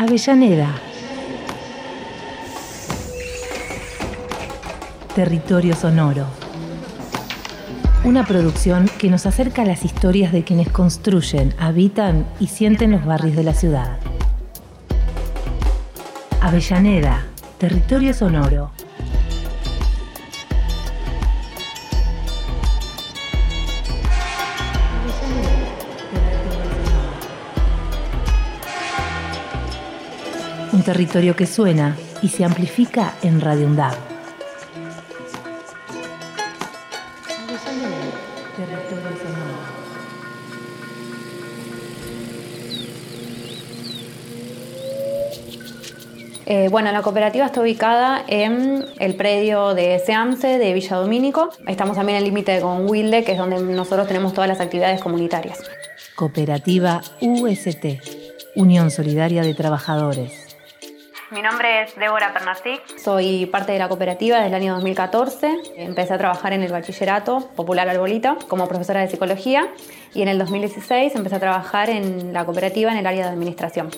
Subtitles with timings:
[0.00, 0.76] Avellaneda.
[5.16, 6.24] Territorio Sonoro.
[8.04, 13.04] Una producción que nos acerca a las historias de quienes construyen, habitan y sienten los
[13.04, 13.98] barrios de la ciudad.
[16.42, 17.26] Avellaneda,
[17.58, 18.70] Territorio Sonoro.
[30.88, 33.68] Territorio que suena y se amplifica en Radio.
[46.46, 51.50] Eh, bueno, la cooperativa está ubicada en el predio de SEAMSE de Villa Domínico.
[51.66, 55.02] Estamos también en el límite con Wilde, que es donde nosotros tenemos todas las actividades
[55.02, 55.58] comunitarias.
[56.16, 58.00] Cooperativa UST,
[58.54, 60.47] Unión Solidaria de Trabajadores.
[61.30, 62.80] Mi nombre es Débora Pernasic.
[62.98, 65.56] Soy parte de la cooperativa desde el año 2014.
[65.76, 69.68] Empecé a trabajar en el bachillerato popular Arbolita como profesora de psicología
[70.14, 73.90] y en el 2016 empecé a trabajar en la cooperativa en el área de administración.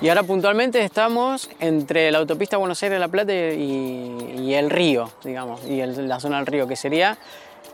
[0.00, 5.64] Y ahora puntualmente estamos entre la autopista Buenos Aires-La Plata y, y el río, digamos,
[5.64, 7.16] y el- la zona del río, que sería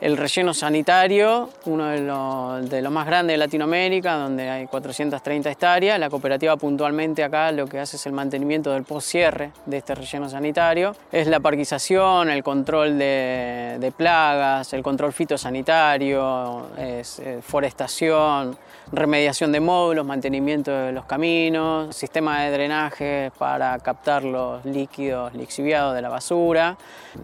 [0.01, 5.51] el relleno sanitario, uno de los, de los más grandes de Latinoamérica, donde hay 430
[5.51, 5.99] hectáreas.
[5.99, 10.29] La cooperativa puntualmente acá lo que hace es el mantenimiento del postcierre de este relleno
[10.29, 10.95] sanitario.
[11.11, 18.57] Es la parquización, el control de, plagas, el control fitosanitario, es, eh, forestación,
[18.93, 25.95] remediación de módulos, mantenimiento de los caminos, sistema de drenaje para captar los líquidos lixiviados
[25.95, 26.77] de la basura.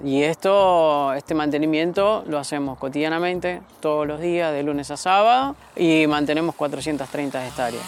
[0.05, 6.07] Y esto, este mantenimiento lo hacemos cotidianamente, todos los días, de lunes a sábado, y
[6.07, 7.85] mantenemos 430 hectáreas.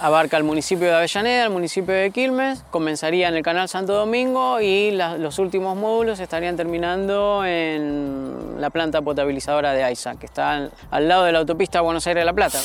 [0.00, 4.60] Abarca el municipio de Avellaneda, el municipio de Quilmes, comenzaría en el canal Santo Domingo
[4.60, 10.72] y los últimos módulos estarían terminando en la planta potabilizadora de AISA, que está al,
[10.90, 12.58] al lado de la autopista Buenos Aires-La Plata.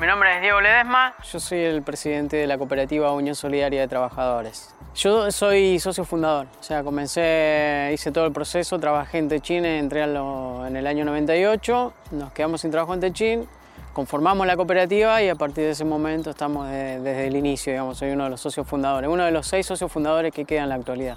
[0.00, 3.88] Mi nombre es Diego Ledesma, yo soy el presidente de la cooperativa Unión Solidaria de
[3.88, 4.72] Trabajadores.
[4.94, 10.02] Yo soy socio fundador, o sea, comencé, hice todo el proceso, trabajé en Techín, entré
[10.04, 13.48] en el año 98, nos quedamos sin trabajo en Techín,
[13.92, 17.98] conformamos la cooperativa y a partir de ese momento estamos de- desde el inicio, digamos,
[17.98, 20.68] soy uno de los socios fundadores, uno de los seis socios fundadores que quedan en
[20.70, 21.16] la actualidad.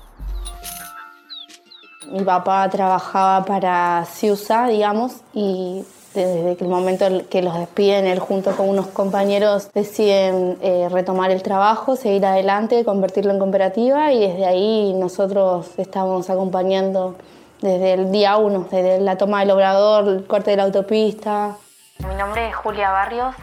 [2.11, 8.05] Mi papá trabajaba para Ciusa, digamos, y desde que el momento en que los despiden,
[8.05, 14.11] él junto con unos compañeros deciden eh, retomar el trabajo, seguir adelante, convertirlo en cooperativa
[14.11, 17.15] y desde ahí nosotros estamos acompañando
[17.61, 21.55] desde el día uno, desde la toma del obrador, el corte de la autopista.
[21.99, 23.35] Mi nombre es Julia Barrios.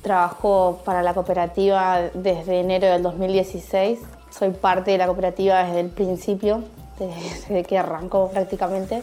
[0.00, 4.00] Trabajo para la cooperativa desde enero del 2016.
[4.30, 6.62] Soy parte de la cooperativa desde el principio,
[6.98, 9.02] desde que arrancó prácticamente.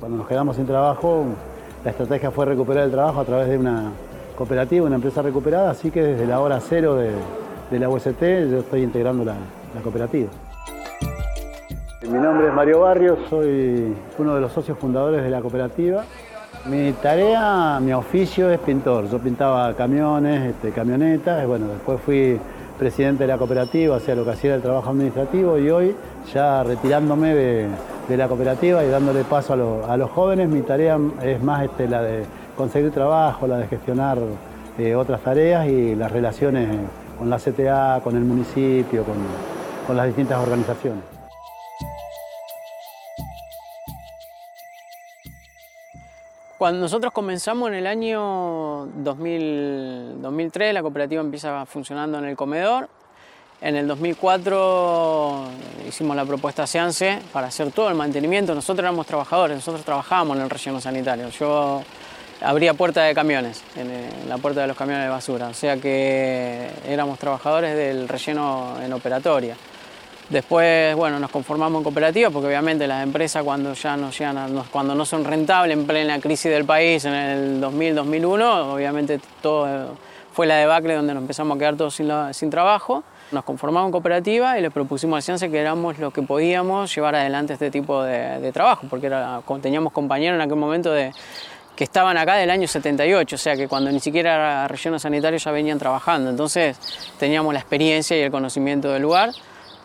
[0.00, 1.26] Cuando nos quedamos sin trabajo,
[1.84, 3.92] la estrategia fue recuperar el trabajo a través de una
[4.36, 8.82] cooperativa, una empresa recuperada, así que desde la hora cero de, la UST yo estoy
[8.82, 9.36] integrando la,
[9.82, 10.28] cooperativa.
[12.02, 16.04] Mi nombre es Mario Barrios, soy uno de los socios fundadores de la cooperativa.
[16.66, 19.08] Mi tarea, mi oficio es pintor.
[19.08, 22.40] Yo pintaba camiones, este, camionetas, bueno, después fui
[22.78, 25.96] presidente de la cooperativa, hacía lo que hacía el trabajo administrativo y hoy
[26.32, 27.68] ya retirándome de,
[28.08, 31.88] de la cooperativa y dándole paso a, a los jóvenes, mi tarea es más este,
[31.88, 32.24] la de
[32.56, 34.18] conseguir trabajo, la de gestionar
[34.78, 36.68] eh, otras tareas y las relaciones
[37.18, 39.16] con la CTA, con el municipio, con,
[39.86, 41.04] con las distintas organizaciones.
[46.56, 52.88] Cuando nosotros comenzamos en el año 2000 2003, la cooperativa empieza funcionando en el comedor.
[53.60, 55.48] En el 2004
[55.88, 58.54] hicimos la propuesta a Seance para hacer todo el mantenimiento.
[58.54, 61.28] Nosotros éramos trabajadores, nosotros trabajábamos en el relleno sanitario.
[61.30, 61.82] Yo
[62.40, 65.48] abría puerta de camiones, en, eh, la puerta de los camiones de basura.
[65.48, 69.56] O sea que éramos trabajadores del relleno en operatoria.
[70.30, 75.76] Después, bueno, nos conformamos en cooperativas porque obviamente las empresas cuando ya no son rentables
[75.76, 79.96] en plena crisis del país en el 2000-2001, obviamente todo
[80.32, 83.02] fue la debacle donde nos empezamos a quedar todos sin trabajo.
[83.30, 87.14] Nos conformamos en cooperativa y les propusimos al Ciance que éramos los que podíamos llevar
[87.14, 91.12] adelante este tipo de, de trabajo, porque era, teníamos compañeros en aquel momento de,
[91.78, 95.38] que estaban acá del año 78, o sea que cuando ni siquiera era relleno sanitario
[95.38, 96.28] ya venían trabajando.
[96.28, 96.76] Entonces
[97.20, 99.30] teníamos la experiencia y el conocimiento del lugar.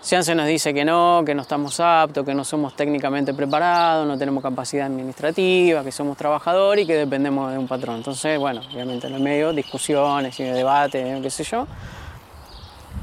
[0.01, 4.18] se nos dice que no, que no estamos aptos, que no somos técnicamente preparados, no
[4.18, 7.98] tenemos capacidad administrativa, que somos trabajadores y que dependemos de un patrón.
[7.98, 11.68] Entonces, bueno, obviamente en el medio, discusiones y debates, qué sé yo.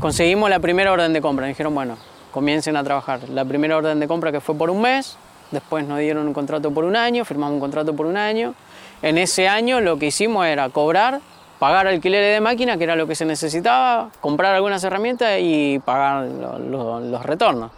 [0.00, 1.46] Conseguimos la primera orden de compra.
[1.46, 1.98] dijeron, bueno,
[2.32, 3.28] comiencen a trabajar.
[3.28, 5.18] La primera orden de compra que fue por un mes,
[5.50, 8.54] después nos dieron un contrato por un año, firmamos un contrato por un año.
[9.02, 11.20] En ese año lo que hicimos era cobrar
[11.58, 16.24] pagar alquileres de máquina, que era lo que se necesitaba, comprar algunas herramientas y pagar
[16.24, 17.70] los retornos.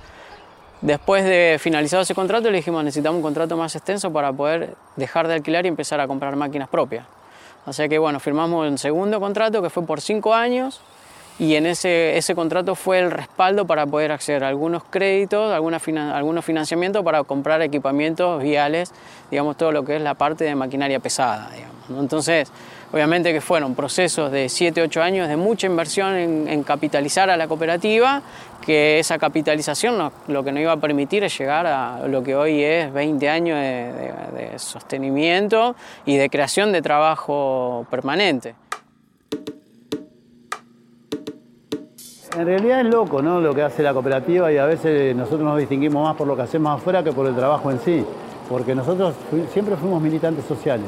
[0.81, 5.27] Después de finalizado ese contrato, le dijimos necesitamos un contrato más extenso para poder dejar
[5.27, 7.05] de alquilar y empezar a comprar máquinas propias.
[7.71, 10.81] Sea que bueno, firmamos un segundo contrato que fue por cinco años
[11.39, 16.45] y en ese, ese contrato fue el respaldo para poder acceder a algunos créditos, algunos
[16.45, 18.93] financiamientos para comprar equipamientos viales,
[19.31, 21.51] digamos todo lo que es la parte de maquinaria pesada.
[21.89, 22.53] Entonces,
[22.93, 27.49] Obviamente que fueron procesos de 7, 8 años de mucha inversión en, capitalizar a la
[27.49, 28.21] cooperativa,
[28.65, 32.63] que esa capitalización lo que nos iba a permitir es llegar a lo que hoy
[32.63, 35.75] es 20 años de, sostenimiento
[36.05, 38.55] y de creación de trabajo permanente.
[42.35, 43.43] En realidad es loco ¿no?
[43.43, 46.43] lo que hace la cooperativa y a veces nosotros nos distinguimos más por lo que
[46.43, 48.03] hacemos afuera que por el trabajo en sí,
[48.49, 49.15] porque nosotros
[49.53, 50.87] siempre fuimos militantes sociales.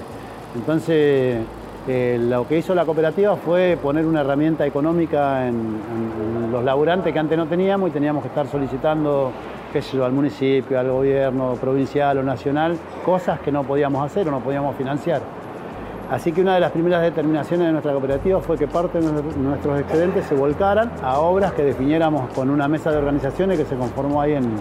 [0.55, 1.43] Entonces,
[1.87, 7.19] eh, lo que hizo la cooperativa fue poner una herramienta económica en, los laburantes que
[7.19, 9.31] antes no teníamos y teníamos que estar solicitando
[9.71, 14.41] qué al municipio, al gobierno provincial o nacional, cosas que no podíamos hacer o no
[14.41, 15.21] podíamos financiar.
[16.11, 19.81] Así que una de las primeras determinaciones de nuestra cooperativa fue que parte de nuestros
[19.81, 24.21] excedentes se volcaran a obras que definiéramos con una mesa de organizaciones que se conformó
[24.21, 24.55] ahí en,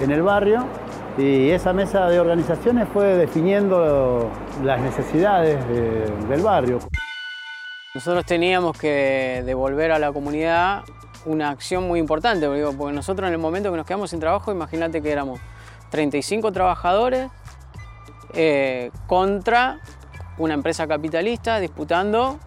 [0.00, 0.64] en el barrio
[1.18, 4.30] y esa mesa de organizaciones fue definiendo
[4.64, 5.58] las necesidades
[6.28, 6.78] del barrio.
[7.94, 10.84] Nosotros teníamos que devolver a la comunidad
[11.26, 15.02] una acción muy importante, porque nosotros en el momento que nos quedamos sin trabajo, imagínate
[15.02, 15.40] que éramos
[15.90, 17.28] 35 trabajadores
[18.32, 19.80] eh, contra
[20.40, 22.38] una empresa capitalista disputando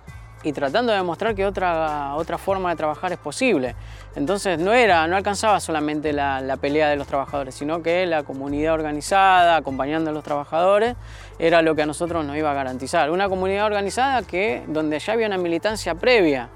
[0.43, 3.75] y tratando de demostrar que otra, otra forma de trabajar es posible.
[4.15, 8.73] Entonces no, era, no alcanzaba solamente la, pelea de los trabajadores, sino que la comunidad
[8.73, 10.95] organizada, acompañando a los trabajadores,
[11.39, 13.09] era lo que a nosotros nos iba a garantizar.
[13.09, 16.49] Una comunidad organizada que, donde ya había una militancia previa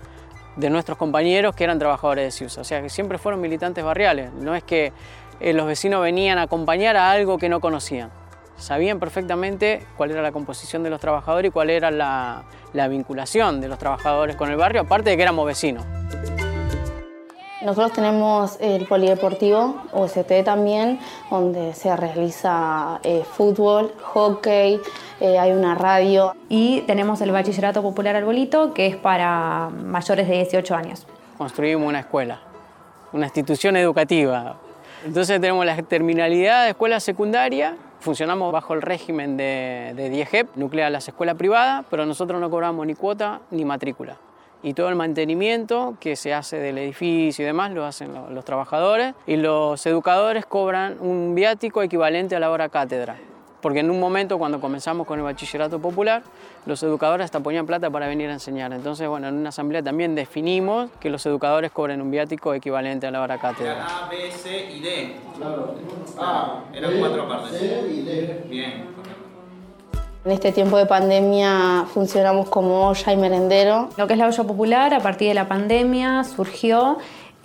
[0.57, 4.33] de nuestros compañeros que eran trabajadores de Ciusa, o sea que siempre fueron militantes barriales,
[4.33, 4.91] no es que
[5.39, 8.09] eh, los vecinos venían a acompañar a algo que no conocían
[8.57, 12.43] sabían perfectamente cuál era la composición de los trabajadores y cuál era la,
[12.89, 15.85] vinculación de los trabajadores con el barrio, aparte de que éramos vecinos.
[17.63, 20.99] Nosotros tenemos el polideportivo, OST también,
[21.29, 24.79] donde se realiza eh, fútbol, hockey,
[25.19, 26.33] eh, hay una radio.
[26.49, 31.07] Y tenemos el Bachillerato Popular Arbolito, que es para mayores de 18 años.
[31.37, 32.39] Construimos una escuela,
[33.11, 34.57] una institución educativa.
[35.03, 37.75] Entonces tenemos la terminalidad de escuela secundaria
[38.07, 42.87] Funcionamos bajo el régimen de, de DIEGEP, nuclea las escuelas privadas, pero nosotros no cobramos
[42.87, 44.15] ni cuota ni matrícula.
[44.63, 49.13] Y todo el mantenimiento que se hace del edificio y demás lo hacen los trabajadores
[49.25, 53.17] y los educadores cobran un viático equivalente a la hora cátedra
[53.61, 56.23] porque en un momento cuando comenzamos con el bachillerato popular,
[56.65, 58.71] los educadores hasta ponían plata para venir a enseñar.
[58.73, 63.11] Entonces, bueno, en una asamblea también definimos que los educadores cobren un viático equivalente a
[63.11, 63.85] la hora cátedra.
[63.85, 65.15] A, B, C y D.
[65.37, 65.75] Claro.
[66.19, 67.59] A, eran cuatro partes.
[67.59, 68.45] C y D.
[68.49, 68.97] Bien.
[70.25, 73.87] En este tiempo de pandemia funcionamos como olla y merendero.
[73.95, 76.97] Lo que es la olla popular, a partir de la pandemia surgió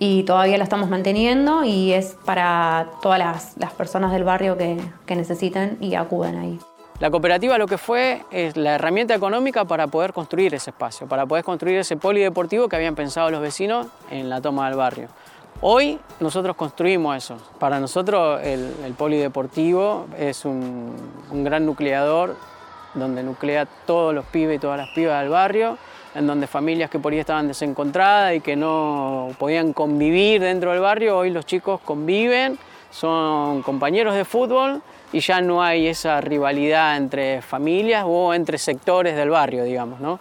[0.05, 5.15] y todavía la estamos manteniendo y es para todas las, personas del barrio que, que
[5.15, 6.59] necesiten y acuden ahí.
[6.99, 11.25] La cooperativa lo que fue es la herramienta económica para poder construir ese espacio, para
[11.25, 15.07] poder construir ese polideportivo que habían pensado los vecinos en la toma del barrio.
[15.61, 17.37] Hoy nosotros construimos eso.
[17.57, 20.97] Para nosotros el, polideportivo es un,
[21.31, 22.35] un gran nucleador
[22.93, 25.77] donde nuclea todos los pibes y todas las pibas del barrio
[26.15, 30.81] en donde familias que por ahí estaban desencontradas y que no podían convivir dentro del
[30.81, 32.57] barrio, hoy los chicos conviven,
[32.91, 39.15] son compañeros de fútbol y ya no hay esa rivalidad entre familias o entre sectores
[39.15, 40.19] del barrio, digamos, ¿no?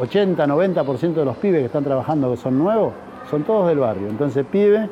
[0.00, 2.92] 80, 90% de los pibes que están trabajando que son nuevos,
[3.30, 4.08] son todos del barrio.
[4.08, 4.88] Entonces pibes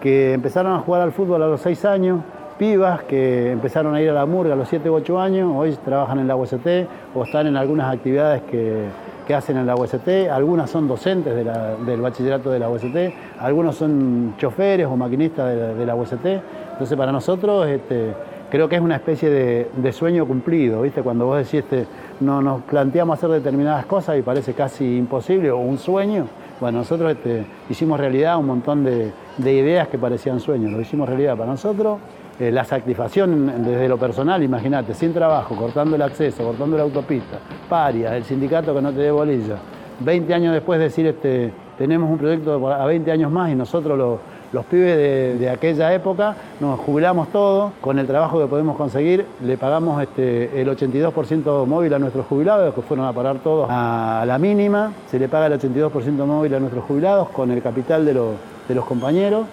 [0.00, 2.20] que empezaron a jugar al fútbol a los 6 años,
[2.60, 5.74] pibas que empezaron a ir a la murga a los 7 u 8 años, hoy
[5.82, 6.66] trabajan en la UST
[7.14, 12.50] o están en algunas actividades que, hacen en la UST, algunas son docentes del bachillerato
[12.50, 12.96] de la UST,
[13.38, 16.26] algunos son choferes o maquinistas de, la UST.
[16.72, 18.12] Entonces para nosotros este,
[18.50, 21.00] creo que es una especie de, sueño cumplido, ¿viste?
[21.02, 21.86] Cuando vos decís, este,
[22.18, 26.26] no, nos planteamos hacer determinadas cosas y parece casi imposible o un sueño,
[26.60, 31.36] Bueno, nosotros este, hicimos realidad un montón de, ideas que parecían sueños, lo hicimos realidad
[31.36, 32.00] para nosotros.
[32.40, 37.38] Eh, la satisfacción desde lo personal, imagínate, sin trabajo, cortando el acceso, cortando la autopista,
[37.68, 39.56] paria, el sindicato que no te dé bolilla.
[40.00, 44.20] 20 años después decir, este, tenemos un proyecto a 20 años más y nosotros lo,
[44.52, 49.56] los pibes de, aquella época nos jubilamos todos con el trabajo que podemos conseguir, le
[49.56, 54.38] pagamos este, el 82% móvil a nuestros jubilados, que fueron a parar todos a la
[54.38, 58.84] mínima, se le paga el 82% móvil a nuestros jubilados con el capital de, los
[58.86, 59.46] compañeros.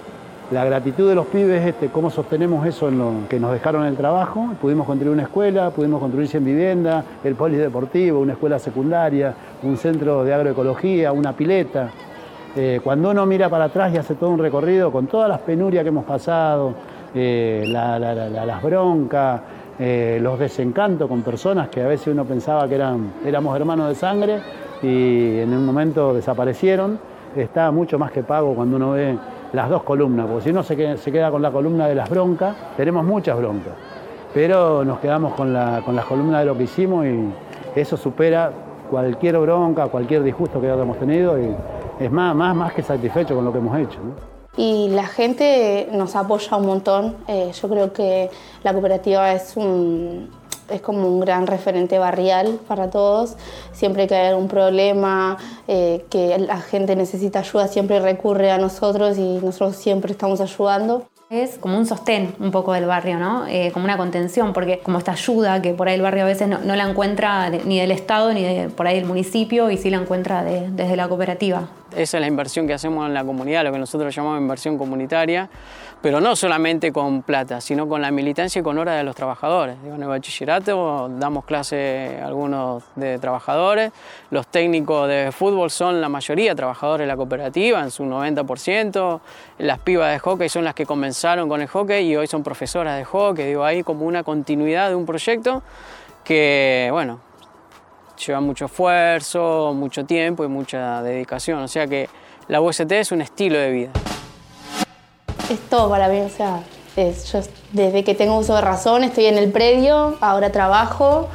[0.50, 3.98] La gratitud de los pibes, este, cómo sostenemos eso en lo que nos dejaron el
[3.98, 4.51] trabajo.
[4.62, 10.24] Pudimos construir una escuela, pudimos construir 100 viviendas, el polideportivo, una escuela secundaria, un centro
[10.24, 11.89] de agroecología, una pileta.
[12.56, 15.84] Eh, cuando uno mira para atrás y hace todo un recorrido con todas las penurias
[15.84, 16.74] que hemos pasado,
[17.13, 19.42] eh, las broncas,
[19.77, 23.96] eh, los desencantos con personas que a veces uno pensaba que eran, éramos hermanos de
[23.96, 24.39] sangre
[24.82, 26.98] y en un momento desaparecieron,
[27.36, 29.18] está mucho más que pago cuando uno ve
[29.54, 33.06] las dos columnas, porque si uno se queda, con la columna de las broncas, tenemos
[33.06, 33.74] muchas broncas,
[34.34, 37.32] pero nos quedamos con, con las columnas de lo que hicimos y
[37.75, 38.51] eso supera
[38.89, 41.39] cualquier bronca, cualquier disgusto que hayamos tenido.
[41.39, 41.56] Y,
[42.00, 44.00] es más, más, más que satisfecho con lo que hemos hecho.
[44.56, 47.16] Y la gente nos apoya un montón.
[47.27, 48.30] Eh, yo creo que
[48.63, 50.30] la cooperativa es, un,
[50.69, 53.36] es como un gran referente barrial para todos.
[53.71, 59.17] Siempre que hay algún problema, eh, que la gente necesita ayuda, siempre recurre a nosotros
[59.17, 61.07] y nosotros siempre estamos ayudando.
[61.29, 63.45] Es como un sostén un poco del barrio, ¿no?
[63.47, 66.47] Eh, como una contención, porque como esta ayuda que por ahí el barrio a veces
[66.47, 69.97] no, la encuentra ni del Estado ni de, por ahí del municipio y sí la
[69.97, 71.67] encuentra desde la cooperativa.
[71.96, 75.50] Esa es la inversión que hacemos en la comunidad, lo que nosotros llamamos inversión comunitaria,
[76.01, 79.77] pero no solamente con plata, sino con la militancia y con hora de los trabajadores.
[79.86, 83.94] en el bachillerato damos clase a algunos de trabajadores,
[84.32, 89.22] los técnicos de fútbol son la mayoría trabajadores de la cooperativa, en su 90%,
[89.60, 92.98] las pibas de hockey son las que comenzaron con el hockey y hoy son profesoras
[92.98, 95.63] de hockey, digo, ahí como una continuidad de un proyecto
[96.25, 97.22] que, bueno,
[98.17, 102.09] lleva mucho esfuerzo, mucho tiempo y mucha dedicación, o sea que
[102.47, 103.91] la UST es un estilo de vida
[105.50, 106.62] es todo para mí, o sea,
[106.95, 107.39] yo
[107.71, 111.27] desde que tengo uso de razón estoy en el predio, ahora trabajo,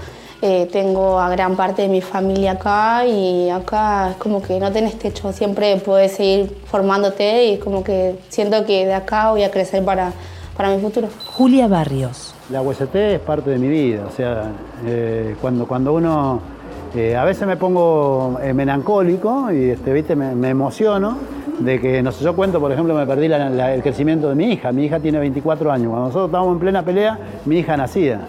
[0.43, 4.73] eh, tengo a gran parte de mi familia acá y acá es como que no
[4.73, 9.45] tenés techo, siempre puedes seguir formándote y es como que siento que de acá voy
[9.45, 10.13] a crecer para,
[10.57, 11.09] para mi futuro.
[11.27, 12.35] Julia Barrios.
[12.51, 14.51] La UST es parte de mi vida, o sea,
[14.85, 16.62] eh, cuando, cuando uno...
[16.95, 20.15] Eh, a veces me pongo melancólico y este, ¿viste?
[20.15, 21.17] Me, emociono
[21.59, 24.73] de que, no sé, yo cuento, por ejemplo, me perdí el crecimiento de mi hija.
[24.73, 25.89] Mi hija tiene 24 años.
[25.89, 28.21] Cuando nosotros estábamos en plena pelea, mi hija nacía.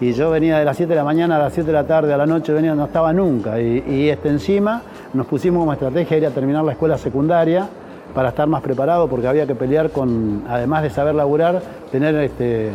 [0.00, 2.12] Y yo venía de las 7 de la mañana a las 7 de la tarde,
[2.12, 3.60] a la noche, venía, no estaba nunca.
[3.60, 7.68] Y, este, encima nos pusimos como estrategia ir a terminar la escuela secundaria
[8.14, 11.60] para estar más preparado, porque había que pelear con, además de saber laburar,
[11.92, 12.70] tener este,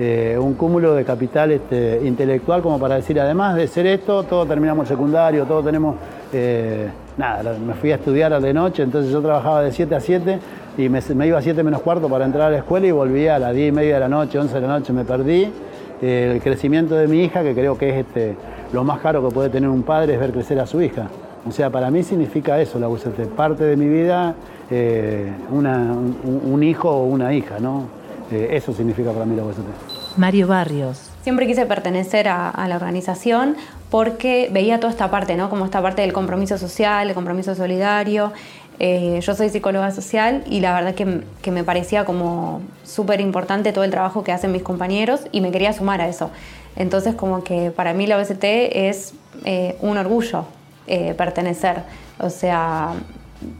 [0.00, 4.48] eh, un cúmulo de capital este, intelectual como para decir, además de ser esto, todos
[4.48, 5.96] terminamos secundario, todos tenemos...
[6.32, 6.88] Eh,
[7.18, 10.38] nada, me fui a estudiar de noche, entonces yo trabajaba de 7 a 7
[10.78, 13.38] y me, iba a 7 menos cuarto para entrar a la escuela y volvía a
[13.38, 15.52] las 10 y media de la noche, 11 de la noche, me perdí.
[16.00, 18.36] el crecimiento de mi hija, que creo que es este,
[18.72, 21.08] lo más caro que puede tener un padre, es ver crecer a su hija.
[21.46, 24.34] O sea, para mí significa eso la UCT, parte de mi vida,
[24.70, 27.84] eh, un, hijo o una hija, ¿no?
[28.30, 29.89] Eh, eso significa para mí la UCT.
[30.16, 31.10] Mario Barrios.
[31.22, 33.56] Siempre quise pertenecer a, la organización
[33.90, 35.50] porque veía toda esta parte, ¿no?
[35.50, 38.32] Como esta parte del compromiso social, el compromiso solidario.
[38.78, 43.72] Eh, yo soy psicóloga social y la verdad que, que me parecía como súper importante
[43.72, 46.30] todo el trabajo que hacen mis compañeros y me quería sumar a eso.
[46.76, 49.12] Entonces como que para mí la OST es
[49.44, 50.46] eh, un orgullo
[50.86, 51.82] eh, pertenecer,
[52.18, 52.94] o sea,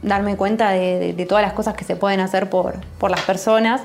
[0.01, 3.81] darme cuenta de, de, todas las cosas que se pueden hacer por, por las personas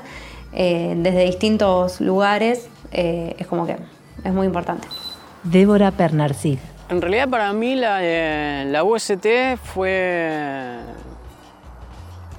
[0.51, 3.77] desde distintos lugares eh, es como que
[4.23, 4.87] es muy importante.
[5.43, 6.59] Débora Pernarcid.
[6.89, 10.77] En realidad para mí la, eh, la UST fue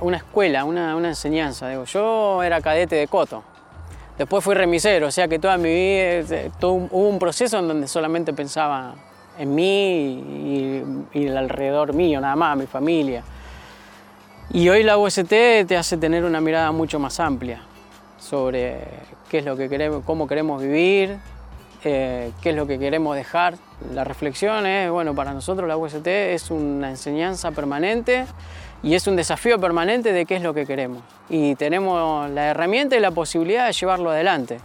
[0.00, 1.68] una escuela, una, una enseñanza.
[1.68, 3.42] Digo, yo era cadete de Coto,
[4.16, 7.68] después fui remisero, o sea que toda mi vida eh, todo, hubo un proceso en
[7.68, 8.94] donde solamente pensaba
[9.38, 13.22] en mí y, y, el alrededor mío, nada más, mi familia.
[14.50, 17.67] Y hoy la UST te hace tener una mirada mucho más amplia
[18.18, 18.78] sobre
[19.30, 21.18] qué es lo que queremos, cómo queremos vivir,
[21.84, 23.54] eh, qué es lo que queremos dejar.
[23.94, 28.26] La reflexión es, bueno, para nosotros la UST es una enseñanza permanente
[28.82, 31.02] y es un desafío permanente de qué es lo que queremos.
[31.28, 34.58] Y tenemos la herramienta y la posibilidad de llevarlo adelante.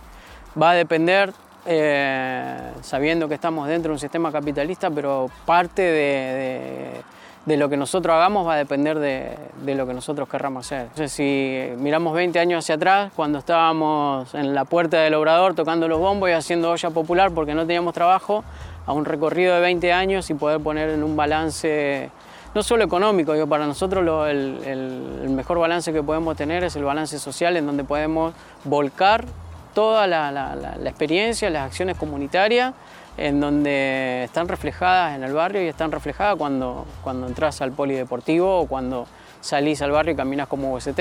[0.60, 1.34] Va a depender,
[1.66, 7.02] eh, sabiendo que estamos dentro de un sistema capitalista, pero parte de, de
[7.46, 9.38] lo que nosotros hagamos va a depender de,
[9.76, 11.10] lo que nosotros querramos hacer.
[11.10, 16.00] Si miramos 20 años hacia atrás, cuando estábamos en la puerta del obrador tocando los
[16.00, 18.44] bombos y haciendo olla popular porque no teníamos trabajo,
[18.86, 22.10] a un recorrido de 20 años y poder poner en un balance,
[22.54, 27.58] no solo económico, para nosotros el, mejor balance que podemos tener es el balance social
[27.58, 28.34] en donde podemos
[28.64, 29.26] volcar
[29.74, 32.74] toda la, la experiencia, las acciones comunitarias
[33.18, 38.62] en donde están reflejadas en el barrio y están reflejadas cuando, cuando entras al polideportivo
[38.62, 39.06] o cuando
[39.40, 41.00] salís al barrio y caminas como UST.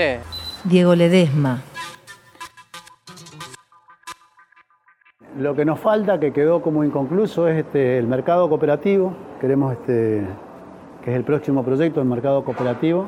[0.63, 1.61] Diego Ledesma.
[5.37, 9.15] Lo que nos falta, que quedó como inconcluso, es este, el mercado cooperativo.
[9.41, 10.27] Queremos este,
[11.03, 13.07] que es el próximo proyecto, el mercado cooperativo,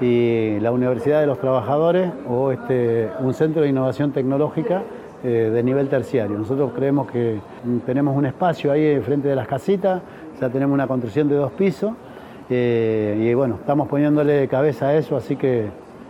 [0.00, 4.84] y la Universidad de los Trabajadores o este, un centro de innovación tecnológica
[5.28, 6.38] eh, de nivel terciario.
[6.38, 7.40] Nosotros creemos que
[7.84, 10.00] tenemos un espacio ahí frente de las casitas,
[10.40, 11.94] ya tenemos una construcción de dos pisos
[12.48, 15.66] eh, y bueno, estamos poniéndole cabeza a eso, así que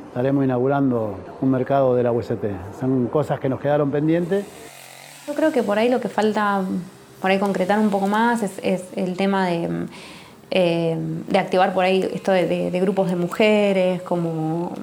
[0.08, 2.44] estaremos inaugurando un mercado de la UST.
[2.78, 4.44] Son cosas que nos quedaron pendientes.
[5.26, 6.60] Yo creo que por ahí lo que falta,
[7.22, 9.86] por ahí concretar un poco más, es, el tema de,
[10.50, 14.74] eh, de, activar por ahí esto de grupos de mujeres, como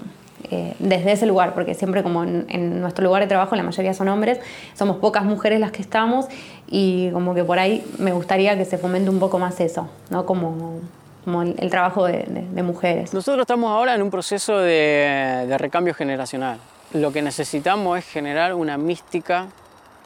[0.79, 4.39] desde ese lugar, porque siempre como en, nuestro lugar de trabajo la mayoría son hombres,
[4.73, 6.27] somos pocas mujeres las que estamos
[6.67, 10.25] y como que por ahí me gustaría que se fomente un poco más eso, ¿no?
[10.25, 10.79] Como,
[11.23, 12.25] como el, trabajo de,
[12.63, 13.13] mujeres.
[13.13, 16.59] Nosotros estamos ahora en un proceso de, de recambio generacional.
[16.93, 19.47] Lo que necesitamos es generar una mística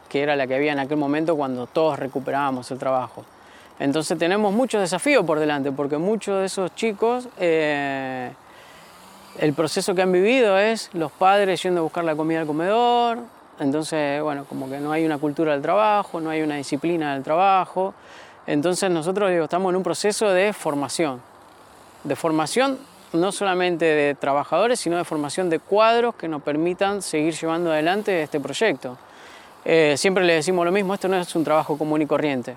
[0.10, 3.26] que era la que había en aquel momento cuando todos recuperábamos el trabajo.
[3.80, 8.32] Entonces tenemos muchos desafíos por delante, porque muchos de esos chicos eh,
[9.40, 13.20] el proceso que han vivido es los padres yendo a buscar la comida al comedor,
[13.60, 17.24] entonces, bueno, como que no hay una cultura del trabajo, no hay una disciplina del
[17.24, 17.94] trabajo.
[18.46, 21.22] Entonces nosotros estamos en un proceso de formación,
[22.04, 22.78] de formación
[23.14, 28.22] no solamente de trabajadores, sino de formación de cuadros que nos permitan seguir llevando adelante
[28.22, 28.98] este proyecto.
[29.66, 32.56] Eh, siempre le decimos lo mismo, esto no es un trabajo común y corriente.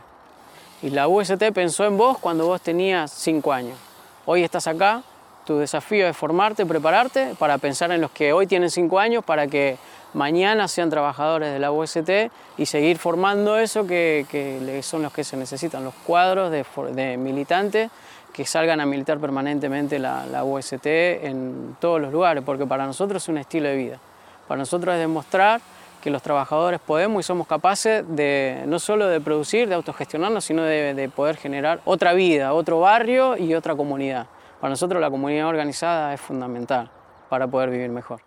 [0.82, 3.78] Y la UST pensó en vos cuando vos tenías cinco años.
[4.26, 5.02] Hoy estás acá
[5.50, 9.48] tu desafío es formarte, prepararte para pensar en los que hoy tienen cinco años para
[9.48, 9.78] que
[10.14, 15.36] mañana sean trabajadores de la UST y seguir formando eso que, son los que se
[15.36, 17.90] necesitan, los cuadros de, militantes
[18.32, 23.28] que salgan a militar permanentemente la, UST en todos los lugares, porque para nosotros es
[23.28, 23.98] un estilo de vida.
[24.46, 25.60] Para nosotros es demostrar
[26.00, 30.62] que los trabajadores podemos y somos capaces de no solo de producir, de autogestionarnos, sino
[30.62, 34.28] de poder generar otra vida, otro barrio y otra comunidad.
[34.60, 36.90] Para nosotros la comunidad organizada es fundamental
[37.30, 38.20] para poder vivir mejor.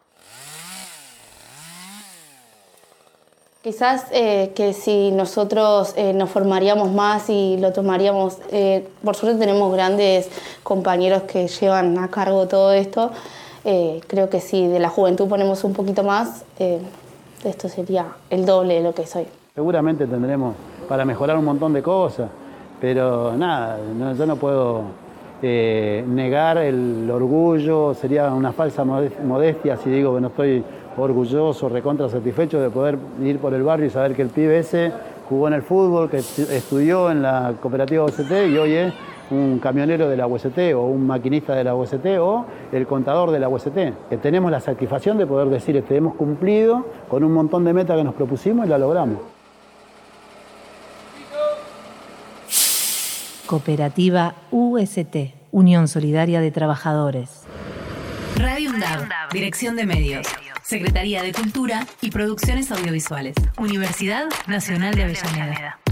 [3.61, 9.39] Quizás eh, que si nosotros eh, nos formaríamos más y lo tomaríamos, eh, por suerte
[9.39, 10.29] tenemos grandes
[10.63, 13.11] compañeros que llevan a cargo todo esto,
[13.63, 16.43] creo que si de la juventud ponemos un poquito más,
[17.45, 19.25] esto sería el doble de lo que soy.
[19.55, 20.53] Seguramente tendremos
[20.89, 22.29] para mejorar un montón de cosas,
[22.81, 23.79] pero nada,
[24.17, 24.83] yo no puedo
[25.45, 30.63] eh, negar el orgullo, sería una falsa modestia si digo que no estoy
[30.95, 34.93] orgulloso, recontra satisfecho de poder ir por el barrio y saber que el pibe ese
[35.27, 38.93] jugó en el fútbol, que estudió en la cooperativa UST y hoy es
[39.31, 43.39] un camionero de la UST o un maquinista de la UST o el contador de
[43.39, 43.77] la UST.
[44.09, 47.73] Que tenemos la satisfacción de poder decir que este, hemos cumplido con un montón de
[47.73, 49.32] metas que nos propusimos y la logramos.
[53.53, 57.43] Cooperativa UST, Unión Solidaria de Trabajadores.
[58.35, 60.25] Radio UNDAB, Dirección de Medios,
[60.63, 65.82] Secretaría de Cultura y Producciones Audiovisuales, Universidad Nacional de Avellaneda.